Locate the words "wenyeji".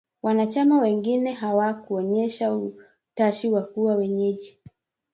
3.95-4.57